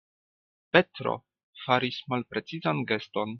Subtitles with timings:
[0.77, 1.13] Petro
[1.65, 3.29] faris malprecizan geston.